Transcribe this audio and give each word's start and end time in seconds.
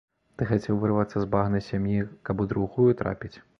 Ты 0.41 0.45
хацеў 0.51 0.79
вырвацца 0.83 1.17
з 1.25 1.29
багны 1.35 1.61
сям'і, 1.69 2.01
каб 2.29 2.43
у 2.47 2.51
другую 2.55 2.91
трапіць? 3.05 3.35